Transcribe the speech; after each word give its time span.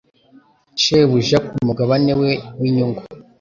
Shebuja 0.83 1.37
ku 1.47 1.53
mugabane 1.67 2.13
we 2.21 2.31
w'inyungu 2.59 3.01